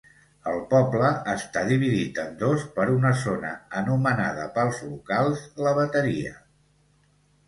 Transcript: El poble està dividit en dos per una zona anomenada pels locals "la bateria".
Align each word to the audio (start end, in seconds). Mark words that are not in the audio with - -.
El 0.51 0.55
poble 0.69 1.09
està 1.33 1.61
dividit 1.71 2.21
en 2.23 2.31
dos 2.39 2.63
per 2.77 2.87
una 2.93 3.11
zona 3.23 3.51
anomenada 3.81 4.47
pels 4.55 4.79
locals 4.87 5.45
"la 5.67 5.75
bateria". 5.81 6.33